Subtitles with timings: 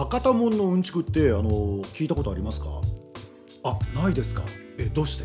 [0.00, 2.68] 博多門のうんちくってあの聞いたことありますか？
[3.64, 4.44] あないですか。
[4.78, 5.24] えどうして？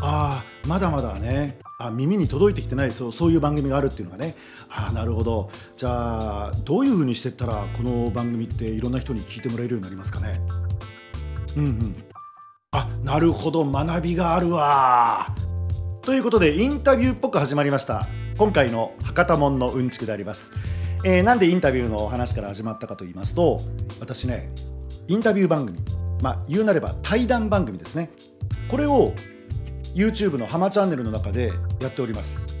[0.00, 1.58] ああまだまだね。
[1.78, 4.36] あ耳に届いてきてないそうそういう番組があるっていうのがね。
[4.70, 5.50] ああなるほど。
[5.76, 10.40] じゃあどういうふうにしてったらこの番組っていろんな人に聞いてもらえるようになりますかね？
[11.58, 12.04] うんうん。
[12.70, 13.66] あなるほど。
[13.66, 15.36] 学びがあるわ。
[16.00, 18.06] ということでインタビューっぽく始まりました。
[18.38, 20.52] 今回の博多門のうんちくであります。
[21.04, 23.60] えー、なんでインタビューのお話から始まったかと言いますと
[24.00, 24.50] 私ね
[25.08, 25.78] インタビュー番組
[26.22, 28.10] まあ言うなれば対談番組ですね。
[28.68, 29.12] これを
[29.94, 31.50] YouTube のハマチャンネルの中で
[31.80, 32.60] やっております。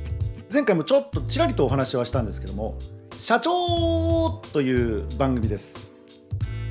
[0.52, 2.76] 前回もちょっとちらりとお話はしたんですけども
[3.16, 5.78] 社長という番組です、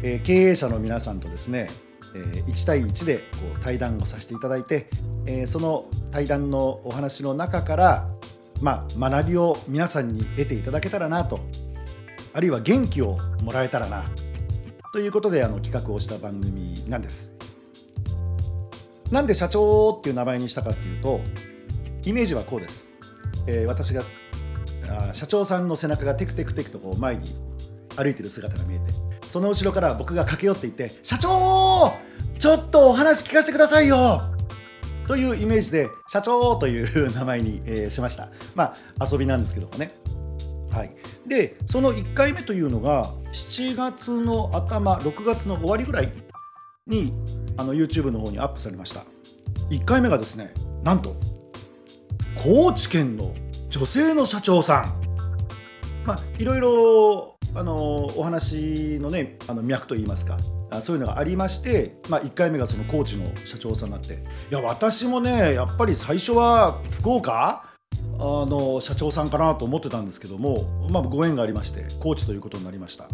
[0.04, 1.70] えー、経営者の皆さんとですね、
[2.14, 3.22] えー、1対1でこ
[3.58, 4.90] う対談をさせていただいて、
[5.26, 8.09] えー、その対談のお話の中から
[8.62, 11.40] まあ、学びを皆さんに得ていただけたらなと。
[12.34, 14.04] あるいは元気をもらえたらな。
[14.94, 17.31] ということであの企画をした番組なんです。
[19.11, 21.19] なんで社長っていう名前にしたかっていうと
[22.06, 22.92] イメージはこうです、
[23.47, 24.03] えー、私が
[25.14, 27.34] 社長さんの背中がテクテクテクとこう前に
[27.95, 28.86] 歩いてる姿が見えて
[29.28, 31.91] その後ろから僕が駆け寄っていて「社長
[32.38, 34.22] ちょっとお話聞かせてくださいよ!」
[35.10, 38.30] というイメージで社長という名前に、えー、しました。
[38.54, 39.96] まあ遊びなんですけどもね。
[40.70, 40.96] はい、
[41.28, 46.14] でその1回目というのが7月の頭6月の終わりぐらい
[46.86, 47.12] に
[47.58, 49.04] あの YouTube の方にアップされました
[49.72, 51.16] 1回目がですねなんと
[52.44, 53.34] 高知県の
[53.72, 60.38] 女性の社長さんまあいろいろあのお話のねあの脈といいますか
[60.81, 64.17] そういうのがありまして、まあ、1回目がその高知の社長さんになってい
[64.53, 67.66] や私もねやっぱり最初は福岡？
[68.22, 73.08] あの社長さんかなと思ってたんですけども、まあ、ご縁がありまして高知ということになりました。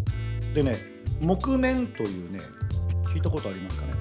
[0.54, 0.78] でね
[1.20, 2.40] 木綿というね
[3.04, 3.92] 聞いたことありますかね？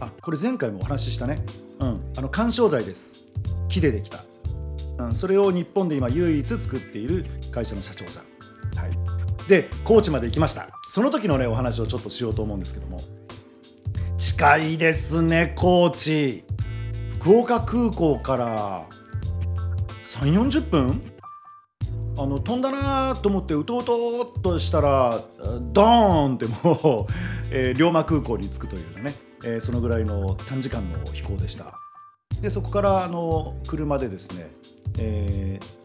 [0.00, 1.44] あこれ前回もお話ししたね。
[1.80, 2.12] うん。
[2.16, 3.24] あの緩衝材です。
[3.68, 4.24] 木でできた、
[4.98, 8.24] うん、それを日本で今唯一作っている会社の社長さん。
[9.48, 10.68] で高知まで行きました。
[10.88, 13.00] その時のねお話をちょっとしようと思うんですけども。
[14.18, 16.44] 近いですね高知。
[17.20, 18.86] 福岡空港から
[20.04, 21.12] 3 4 0分？
[22.18, 25.22] あの飛んだなと思ってうとうとっとしたら
[25.72, 27.12] ドーンってもう、
[27.52, 29.14] えー、龍馬空港に着くというね、
[29.44, 31.78] えー、そのぐらいの短時間の飛行でした。
[32.42, 34.50] でそこからあの車でですね、
[34.98, 35.77] えー、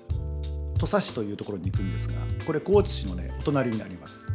[0.83, 4.27] 土佐市というところに行くんですがこれ高知市のねお隣になります。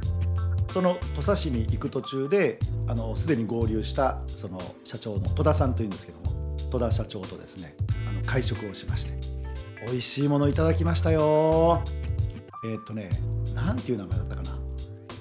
[0.71, 7.75] その土佐市に行く途中であのすでに合流したその社長の戸田さんというんですけども戸田社長とですね
[8.09, 9.13] あの会食をしまして
[9.85, 11.83] 美味しいものいただきましたよ。
[12.65, 13.11] えー、っとね
[13.55, 14.59] 何ていう名前だったかな。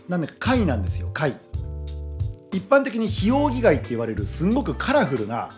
[0.08, 1.36] なんだか貝なんですよ貝。
[2.54, 5.50] 一般的にヒオウギ貝って言われるすんごくカラフルな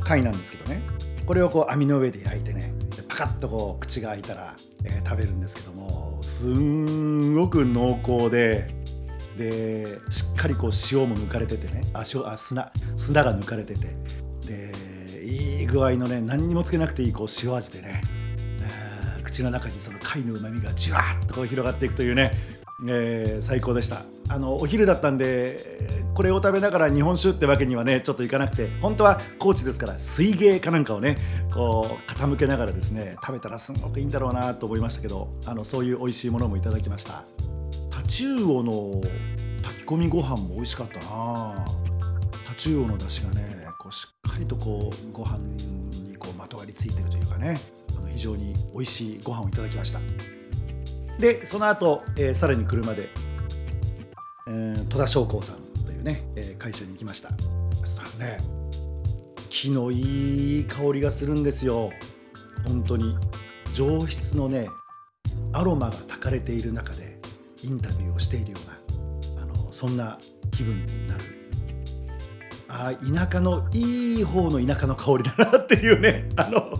[0.00, 0.80] 貝なんですけどね。
[1.26, 2.72] これをこう網の上で焼いてね
[3.08, 8.74] パカッとこう口が開いたら、えー、食べるんですけどもすんごく濃厚で
[9.36, 13.86] でしっかりこう塩も抜かれててねあ塩あ砂砂が抜かれてて
[14.46, 18.02] でいい具合のね何にもつけなくていいこう塩味でね、
[19.24, 22.32] 口の中にその貝のうまみがじゅわっとこう広がっていくというね、
[22.86, 24.02] えー、最高でした。
[24.32, 31.18] あのお昼だったんでこれを食べながら日本酒ってわけにはねちょっといかなくて本当は高知ですから水芸かなんかをね
[31.52, 37.24] こう傾けながらですね食べたらすごくいいんだろうなと思いましたけどあのそういう美味しいものもいただきました。
[37.90, 39.02] タチウオの
[39.62, 41.66] 炊き込みご飯も美味しかったな
[42.46, 45.38] タチウオの出汁がねこうしっかりとこうご飯
[46.08, 47.60] にこうまとわりついてるというかね
[47.96, 50.00] あの非常に美味しいご飯をいただきました
[51.18, 53.08] でその後、えー、さらに車で、
[54.48, 57.30] えー、戸田商工さんというね、えー、会社に行きました。
[57.80, 58.38] そしたらね
[59.48, 61.90] 木のいい香りがするんですよ。
[62.64, 63.16] 本当に。
[63.74, 64.68] 上質のね
[65.52, 67.18] アロマが焚かれている中で
[67.62, 70.18] インタビューをしているようなあのそんな
[70.50, 71.42] 気分になる。
[72.74, 76.30] あ田舎のいい方の田舎の香りだなっていうね。
[76.36, 76.78] あの、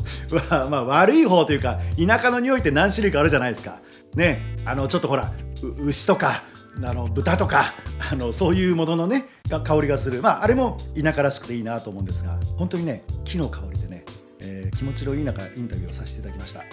[0.50, 3.80] まあ、まあ悪い方というか田舎の匂いって何種類かあるじゃないですか。
[4.14, 5.32] ねあのちょっとほら
[5.78, 6.44] 牛とか
[6.82, 7.74] あの豚とか
[8.10, 10.22] あのそういうもののね香りがする。
[10.22, 14.04] まああれも田舎らしくていいなと思うんですが本当にね木の香りでね、
[14.40, 16.64] えー、気持ちのいい中インタビューをさせていただきました。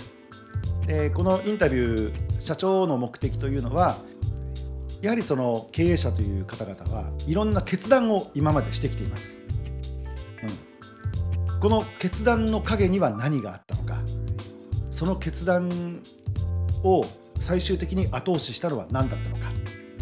[0.85, 3.97] でこのインタビュー社長の目的というのは
[5.01, 9.39] やはりその経営者という方々はいろんな決断を今までしてきています、
[11.51, 14.01] うん、この決断の陰には何があったのか。
[14.99, 16.01] その決断
[16.83, 17.05] を
[17.37, 19.38] 最終的に後押ししたのは何だったのか。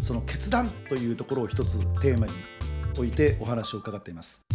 [0.01, 2.33] その決断というところを一つテーマに
[2.95, 4.45] 置いてお話を伺っています。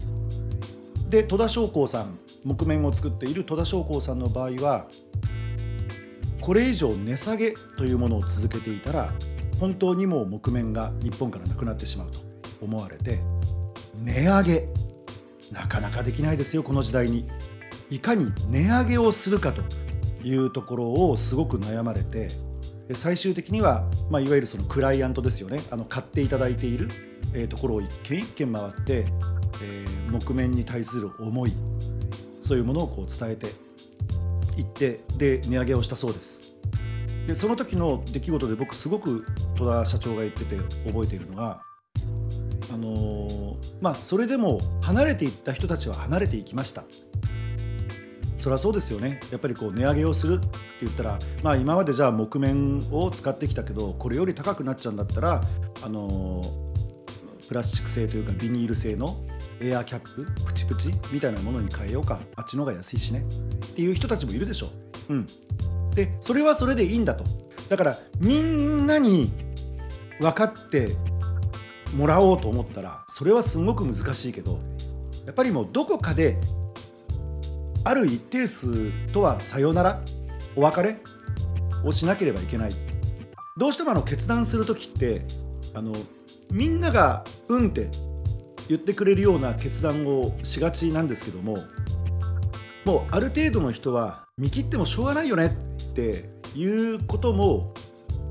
[1.09, 4.87] で戸田商工さん木綿を作っている戸田商工さんの場合は
[6.41, 9.13] これ以上値下げというものを続けていたら
[9.61, 12.19] 本当にもう木綿が日本からなくなってしまうと
[12.63, 13.21] 思われて
[13.95, 14.69] 値上げ
[15.53, 17.29] なかなかできないですよこの時代に。
[17.91, 19.61] いかに値上げをするかと
[20.27, 22.31] いうところをすごく悩まれて
[22.95, 25.61] 最終的には、まあ、いわゆるそのクライアントですよね。
[25.71, 26.89] あの買っていただいている、
[27.33, 29.07] えー、ところを一軒一軒回って、
[29.63, 31.53] えー、木綿に対する思い
[32.41, 33.47] そういうものをこう伝えて
[34.61, 36.53] いってで値上げをしたそうです。
[37.27, 39.25] でその時の出来事で僕すごく
[39.57, 41.63] 戸田社長が言ってて覚えているのが
[42.73, 46.85] あのー、まあそれでも離れていった人たちは離れていきました。
[48.43, 49.21] そりゃそうですよね。
[49.31, 50.49] やっぱりこう値上げをするって
[50.81, 55.41] 言ったら、まあ、今までじゃあ木綿を使ってきたけどこれより高くなっちゃうんだったら
[55.81, 56.43] あの、
[57.47, 59.25] プラスチック製というかビニール製の
[59.61, 62.21] エアーキャッププチプチみたいなものに変えようか。
[62.35, 63.25] あっちの方が安いしね。
[63.65, 64.71] っていう人たちもいるでしょ
[65.09, 65.13] う。
[65.13, 65.27] うん、
[65.95, 67.23] でそれはそれでいいんだと。
[67.69, 69.31] だからみんなに
[70.19, 70.97] 分かって
[71.97, 74.59] もらおうと思ったらそれはすごく難しいけど
[75.27, 76.39] やっぱりもうどこかで
[77.85, 80.01] ある一定数とはさよなら
[80.57, 80.99] お別れ
[81.85, 82.75] をしなければいけない。
[83.57, 85.27] どうしてもあの決断する時って
[85.75, 85.95] あの
[86.51, 87.91] みんなが「うん」って
[88.69, 91.57] 言ってくれるような決断をしがちなんですけども
[92.85, 97.75] もうある程度の人は見切ってもしょうがないよねっていうことも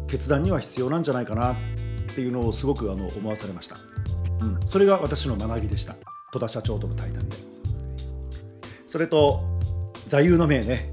[0.07, 1.55] 決断には必要なんじゃないかなっ
[2.15, 3.77] ていうのをすごくあの思わされました、
[4.41, 5.95] うん、それが私の学びでした。
[6.33, 7.50] 戸田社長との対談で。
[8.91, 9.39] それと
[10.05, 10.91] 座右の銘ね、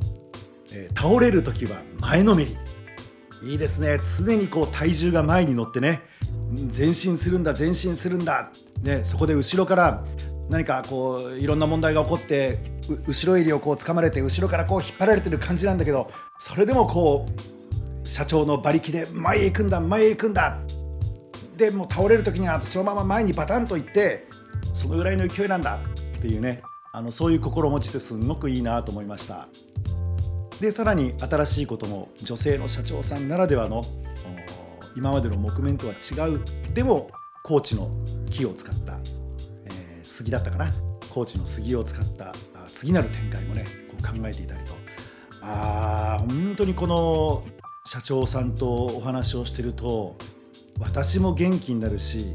[0.72, 2.56] えー、倒れる時は前のめり。
[3.42, 3.98] いいですね。
[4.16, 6.02] 常にこう体重が前に乗ってね。
[6.72, 8.52] 前進するんだ前進するんだ、
[8.82, 10.04] ね、そこで後ろから
[10.48, 12.60] 何かこういろんな問題が起こって
[13.08, 16.08] 後ろ襟をこう掴まれて後ろからこう引っ張られてる感じなんだけど
[16.38, 20.56] それでもこう社長の馬力で前へ行くんだ前へ行くんだ。
[21.56, 24.28] でも倒れる時にはそのまま前にバタンといって
[24.72, 25.80] そのぐらいの勢いなんだ
[26.16, 26.62] っていうね。
[26.92, 29.48] あのそういう心持ちってすごくいいなと思いました。
[30.60, 33.84] でさらに新しいことも女性の社長さんならではの
[34.96, 36.40] 今までの木綿とは違う
[36.74, 37.10] でも
[37.44, 37.90] 高知の
[38.30, 38.98] 木を使った、
[39.66, 40.72] えー、杉だったかな。
[41.10, 42.34] 高知の杉を使った
[42.74, 44.74] 次なる展開もねこう考えていたりと。
[45.40, 47.44] あ本当にこの
[47.86, 50.16] 社長さんとお話をしてると
[50.78, 52.34] 私も元気になるし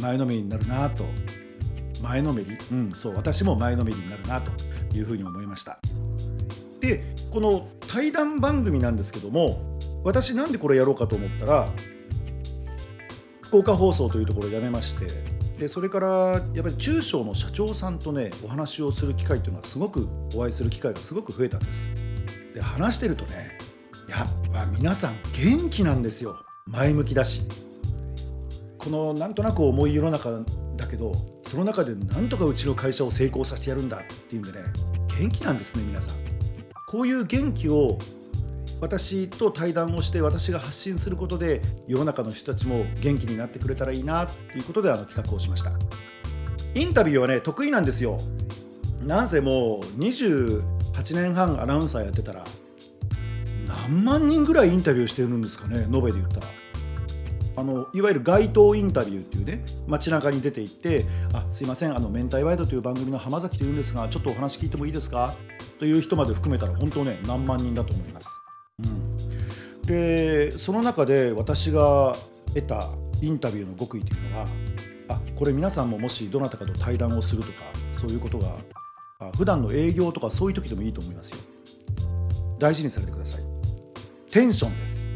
[0.00, 1.04] 前のめりになるなと
[2.02, 2.56] 前のめり。
[2.72, 4.50] うんそう私も前のめりになるなと
[4.96, 5.78] いうふうに思いました。
[6.80, 11.68] でこの対談番組なんですけども私なんでこれやろうかと思ったら
[13.42, 15.06] 福岡放送というところを辞めまして
[15.58, 16.08] でそれから
[16.54, 21.88] やっぱり中小の社長さんとねお話をする機会というのはすごくお会いする機会がすごく増えたんです。
[22.54, 23.58] で話してるとね
[24.08, 26.38] やっぱ皆さん元気なんですよ。
[26.66, 27.42] 前向きだし。
[28.78, 30.40] このなんとなく重い世の中
[30.76, 31.12] だけど
[31.50, 34.60] その中でなんとかうちの会社を成功させてやるんだっていうんでね
[35.18, 36.14] 元気なんですね皆さん。
[36.86, 37.98] こういう元気を
[38.80, 45.72] 私と対談をして私が発信することで世の中の人たちも元気になってくれたらいいなということであの企画をしました。
[46.76, 48.20] インタビューはね得意なんですよ。
[49.04, 50.62] なんせもう28
[51.16, 52.44] 年半アナウンサーやってたら
[53.66, 56.46] 何万人ぐらいインタビューしてるんですかね延べで言ったら。
[57.60, 65.34] あのいわゆる街頭インタビューっていうね街中に出て行って「あすいませんあの明太ワイドという番組の浜崎というんですがちょっとお話聞いてもいいですか?」
[65.78, 68.30] という人まで含めたら本当ね何万人だと思います。
[68.78, 72.16] うん、でその中で私が
[72.54, 72.88] 得た
[73.20, 74.46] インタビューの極意というのは
[75.08, 77.58] あこれ皆さんももしどなたかと対談をするとか
[77.92, 78.56] そういうことが
[79.18, 81.38] あ普段の営業とかそういう時でもいいと思いますよ
[82.58, 83.42] 大事にされてください
[84.30, 85.09] テンションです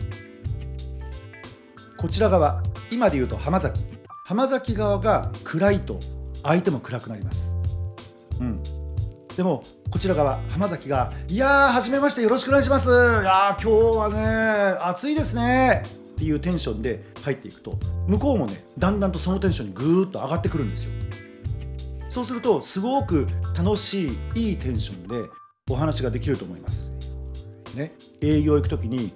[2.04, 3.80] こちら側今で言うと浜崎。
[4.26, 5.98] 浜崎側が暗いと
[6.42, 7.54] 相手も暗くなります。
[8.38, 8.62] うん。
[9.34, 12.90] でもこちら側浜崎が「いやーはじめましてよろしくお願いします。
[12.90, 15.82] いやー今日はね暑いですね」
[16.12, 20.90] っていうテンションで入っていくと向こうもねだんだんとそのテンションにぐーっと上がってくるんですよ。
[22.10, 25.30] そうするとすごく楽しいいいテンションで
[25.70, 26.92] お話ができると思います。
[27.74, 27.94] ね。
[28.20, 29.10] 営業行く時に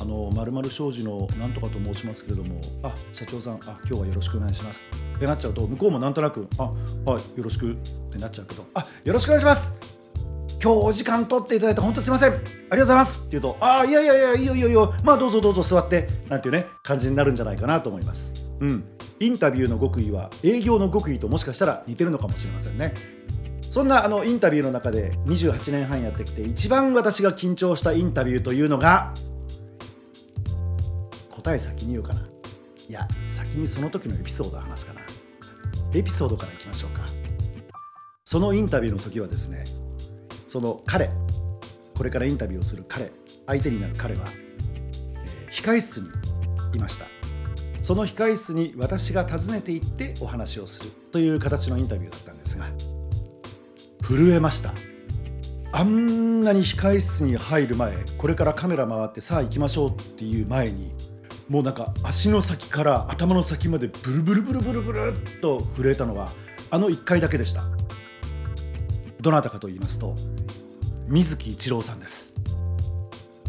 [0.00, 4.90] あのまるまる商事のなんとかと申しますけれども、あ社長さん、あ今日はよろしくお願いします。
[5.16, 6.72] ってなっちゃうと、向こうもなんとなく、あ
[7.04, 7.76] はい、よろしくっ
[8.12, 9.98] てなっちゃうけど、あよろしくお願いします。
[10.60, 12.30] 今日お時間取っていただいて本当すいません。
[12.30, 13.20] ありがとうございます。
[13.20, 14.94] って言うとあいやいやいやいいよいいよいいよ。
[15.04, 18.34] まあどうぞどうぞ座ってなんていうね感じになるんじゃないかなと思います。
[18.58, 18.84] うん。
[19.20, 22.92] インタビューの極意は営業の極意ともしかしたら似てるのかもしれませんね。
[23.70, 29.14] そんなあのインタビューの中で28年半やってきて一番私が緊張したインタビューというのが
[31.42, 32.20] 答え先に言うかな。
[32.88, 35.00] いや先にその時のエピソードを話すかな。
[35.94, 37.06] エピソードからいきましょうか。
[38.24, 39.64] そのインタビューの時はですね
[40.46, 41.10] その彼
[41.96, 43.12] これからインタビューをする彼
[43.46, 44.26] 相手になる彼は、
[45.24, 46.08] えー、控室に
[46.74, 47.06] いました。
[47.82, 52.68] その控室に私が訪ねて行ってお話をするという形のインタビューだったんですが
[54.02, 54.74] 震えました。
[55.70, 60.92] あんなに控室に入る前これからカメラ回ってさあ行きましょうっていう前に
[61.48, 66.30] もうなんか足の先から頭の先までブルブルブルブルブルっと震えたのは
[66.70, 67.62] あの1回だけでした。
[69.20, 70.14] どなたかと言いますと
[71.08, 72.34] 水木一郎さんです。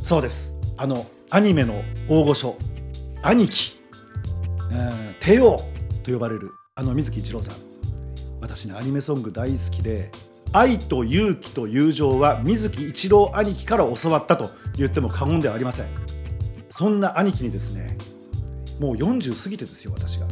[0.02, 0.54] そうです。
[0.78, 2.58] あのアニメの大御所
[3.22, 3.78] 兄貴、
[4.72, 5.62] うん、帝王
[6.04, 7.56] と呼ばれるあの水木一郎さん。
[8.40, 10.10] 私ねアニメソング大好きで
[10.54, 16.09] 愛と勇気と友情は水木一郎兄貴から教わったと言っても過言ではありません。
[16.70, 17.98] そんな兄貴にですね
[18.80, 20.28] もう40過ぎてですよ私が。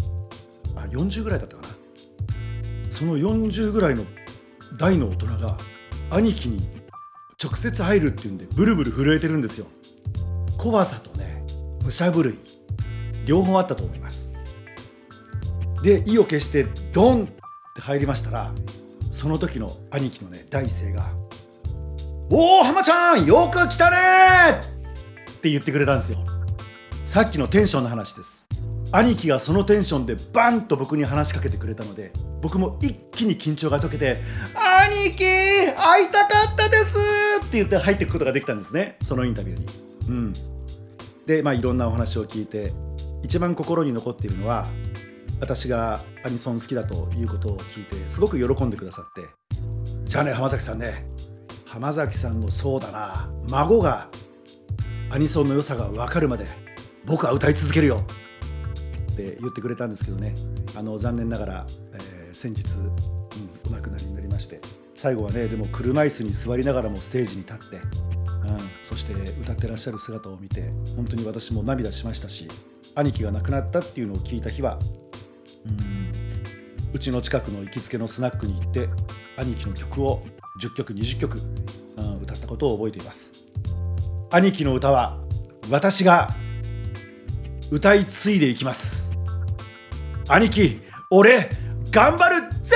[0.76, 1.70] あ40ぐらいだったかな。
[2.98, 4.06] その40ぐらいの
[4.78, 5.58] 大の大人が
[6.10, 6.68] 兄貴に
[7.44, 9.68] 直接入るっていうんでブルブル震えてるんですよ。
[10.58, 11.44] 怖さとね
[11.84, 12.38] 武者震い
[13.26, 14.34] 両方あったと思います。
[15.84, 17.28] で意を決してドンっ
[17.76, 18.52] て入りましたら
[19.12, 21.06] その時の兄貴のね第一声が
[22.32, 24.62] 「おお浜ちゃんよく来たね!」
[25.38, 26.18] って言ってくれたんですよ。
[27.06, 28.48] さっきのテンションの話です。
[28.92, 34.18] 兄貴がそのテンションでバンと僕に話しかけてくれたので僕も一気に緊張が解けて
[34.56, 36.98] 「兄貴会いたかったです!」
[37.46, 38.98] って言って入っていくことができたんですね。
[39.04, 39.68] そのインタビューに。
[40.08, 40.34] うん、
[41.26, 42.74] でまあいろんなお話を聞いて
[43.24, 44.66] 一番心に残っているのは
[45.42, 49.28] 私がアニソン好きだということを聞いてすごく喜んでくださって
[50.06, 51.06] じゃあね浜崎さんね。
[51.66, 53.30] 浜崎さんのそうだな。
[53.50, 54.08] 孫が
[55.10, 56.46] アニソンの良さが分かるまで
[57.06, 58.04] 僕は歌い続けるよ。
[59.14, 60.36] って言ってくれたんですけどね。
[60.76, 64.60] あの残念ながら、えー、先日、うん、お亡くなりになりまして。
[64.98, 67.84] 最後はねでも車椅子に座りながらもステージに立って、うん、
[68.84, 72.48] そして歌ってらっしゃる姿を見て本当に私も涙しましたし
[72.96, 74.80] 兄貴が亡くなったっていうのを聞いた日は
[76.94, 78.90] うちの近くの行きつけのスナックに行って
[79.38, 80.26] 兄貴の曲を
[80.60, 81.40] 10曲20曲、
[81.98, 83.47] うん、歌ったことを覚えています。
[84.30, 85.18] 兄貴の歌は
[85.70, 86.30] 私が
[87.72, 89.12] 歌い継いでいきます。
[90.28, 91.50] 兄貴俺
[91.90, 92.76] 頑張るぜ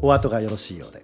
[0.00, 1.02] お後がよろしいようで。